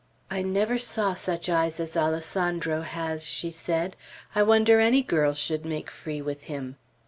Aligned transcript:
"I 0.31 0.41
never 0.41 0.79
saw 0.79 1.13
such 1.13 1.47
eyes 1.47 1.79
as 1.79 1.95
Alessandro 1.95 2.81
has," 2.81 3.23
she 3.23 3.51
said. 3.51 3.95
"I 4.33 4.41
wonder 4.41 4.79
any 4.79 5.03
girl 5.03 5.35
should 5.35 5.63
make 5.63 5.91
free 5.91 6.23
with 6.23 6.45
him. 6.45 6.77